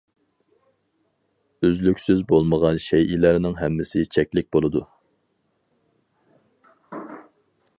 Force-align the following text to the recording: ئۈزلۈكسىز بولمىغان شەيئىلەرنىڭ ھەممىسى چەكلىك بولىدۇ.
ئۈزلۈكسىز 1.67 2.23
بولمىغان 2.31 2.79
شەيئىلەرنىڭ 2.85 3.53
ھەممىسى 3.59 4.03
چەكلىك 4.17 4.49
بولىدۇ. 4.57 4.83